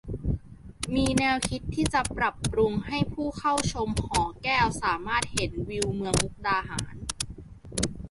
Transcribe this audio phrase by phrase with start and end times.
[0.95, 6.95] มีแนวคิดที่จะปรับปรุงให้ผู้เข้าชมหอแก้วสามารถเห็นวิวเมืองมุกดาหาร